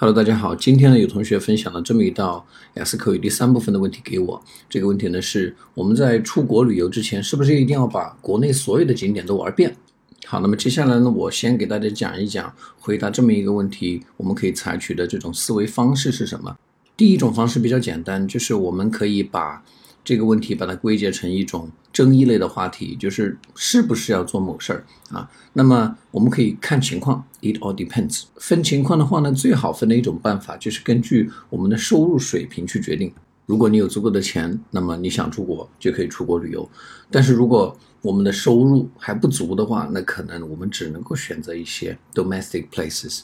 [0.00, 0.54] Hello，大家好。
[0.54, 4.40] 今天呢，有同学分享了这么一道雅思口语第三部分的问题给我。
[4.70, 9.76] 这个问题呢是我们在出国旅游之前，是不是一定要把国内所有的景点都玩遍？
[10.24, 16.56] 好，那么接下来呢，我先给大家讲一讲回答这么一个问题，我们可以采取的这种思维方式是什么？
[16.96, 19.64] 第一种方式比较简单，就是我们可以把
[20.04, 21.68] 这个问题把它归结成一种
[21.98, 25.28] 争议类的话题，就是是不是要做某事儿啊？
[25.54, 28.22] 那么我们可以看情况，it all depends。
[28.36, 33.12] 分情况的话呢，最好分的一种办法就是根据我们的收入水平去决定。
[33.46, 36.70] 如果你有足够的钱，那么你想出国就可以出国旅游。
[37.10, 43.22] 但是如果我们的收入还不足的话，那可能我们只能够选择一些 domestic places。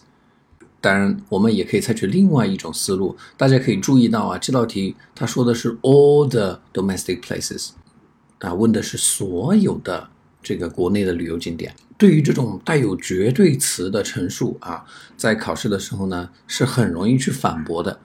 [0.81, 3.17] 当然，我们也可以采取另外一种思路。
[3.37, 7.71] 大家可以注意到啊，这道题它说的是 all the domestic places，
[8.45, 10.09] 啊，问的是所有的
[10.43, 11.75] 这个国内的旅游景点。
[11.97, 14.85] 对于这种带有绝对词的陈述啊，
[15.17, 17.99] 在考试的时候呢，是很容易去反驳的。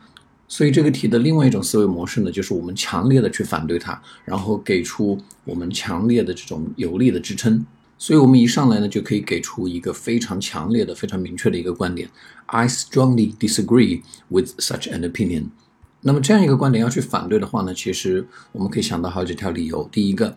[0.47, 7.65] 所以这个题的另外一种思维模式呢，就是我们强烈的去反对它，然后给出我们强烈的这种有力的支撑。
[7.97, 12.09] 所以，我们一上来呢，就可以给出一个非常强烈的、非常明确的一个观点
[12.45, 15.49] ：I strongly disagree with such an opinion。
[16.01, 19.87] 那么，这样一个观点要去反对的话呢，其实我们可以想到好几条理由。
[19.91, 20.33] 第一个，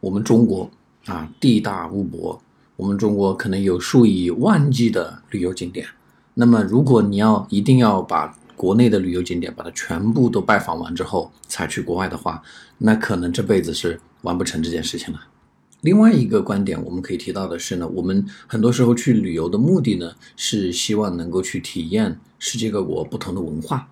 [0.00, 0.68] 我们中国
[1.06, 2.42] 啊，地大物博，
[2.76, 5.86] 我们中国可能有数以万计的旅游景点。
[6.34, 12.42] 那么，如果你要一定要把国内的旅游景点把它全部都拜访完之后才去国外的话，
[12.78, 15.20] 那可能这辈子是完不成这件事情了。
[15.82, 23.88] 另外一个观点，我们可以提到的是呢，我们很多时候去旅游的目的呢，是希望能够去体验世界各国不同的文化。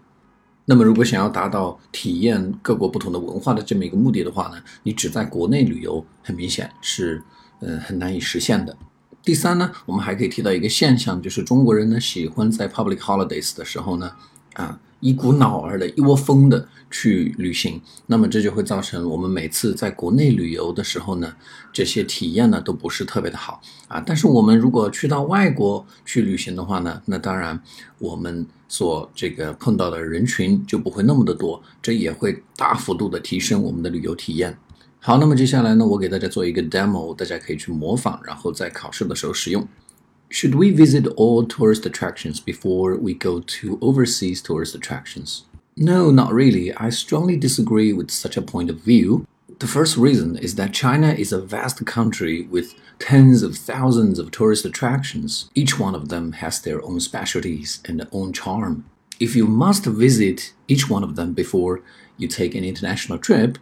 [0.64, 7.22] 那么，如果想要达到体验各国不同的文化的这么一个目的的话呢，你只在国内旅游，很明显是
[7.60, 8.76] 呃很难以实现的。
[9.24, 14.12] 第三呢，我们还可以提到一个现象，就是中国人呢喜欢在 public holidays 的时候呢，
[14.54, 14.78] 啊。
[15.02, 21.34] 一股脑儿的一窝蜂的去旅行，那么这就会造成我们每次在国内旅游的时候呢，
[21.72, 24.00] 这些体验呢都不是特别的好啊。
[24.06, 27.60] 但是我们如果去到外国去旅行的话呢，那当然
[27.98, 34.56] 我们所这个碰到的人群就不会那么的多，这也会大幅度的提升我们的旅游体验。
[35.00, 39.66] 好，那么接下来呢，我给大家做一个 demo，大家可以去模仿，然后在考试的时候使用。
[40.32, 45.44] Should we visit all tourist attractions before we go to overseas tourist attractions?
[45.76, 46.72] No, not really.
[46.72, 49.26] I strongly disagree with such a point of view.
[49.58, 54.30] The first reason is that China is a vast country with tens of thousands of
[54.30, 55.50] tourist attractions.
[55.54, 58.86] Each one of them has their own specialties and their own charm.
[59.20, 61.82] If you must visit each one of them before
[62.16, 63.58] you take an international trip,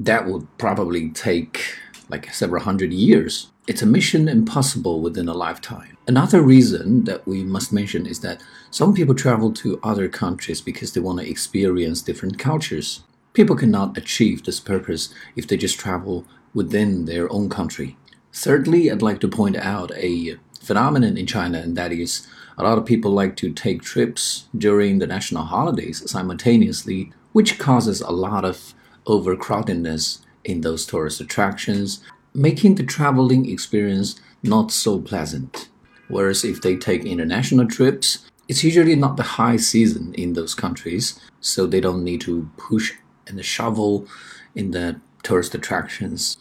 [0.00, 1.77] that would probably take
[2.08, 3.50] like several hundred years.
[3.66, 5.96] It's a mission impossible within a lifetime.
[6.06, 10.92] Another reason that we must mention is that some people travel to other countries because
[10.92, 13.04] they want to experience different cultures.
[13.34, 16.24] People cannot achieve this purpose if they just travel
[16.54, 17.96] within their own country.
[18.32, 22.26] Thirdly, I'd like to point out a phenomenon in China, and that is
[22.56, 28.00] a lot of people like to take trips during the national holidays simultaneously, which causes
[28.00, 28.74] a lot of
[29.06, 32.01] overcrowdedness in those tourist attractions,
[32.33, 35.69] making the traveling experience not so pleasant.
[36.09, 41.19] Whereas if they take international trips, it's usually not the high season in those countries,
[41.39, 42.93] so they don't need to push
[43.25, 44.05] and shovel
[44.53, 46.37] in the tourist attractions.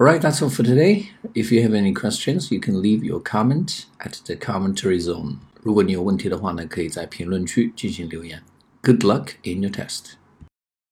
[0.00, 1.10] Alright, that's all for today.
[1.34, 5.40] If you have any questions, you can leave your comment at the commentary zone.
[5.62, 8.42] 如果你有问题的话呢，可以在评论区进行留言。
[8.82, 10.12] Good luck in your test.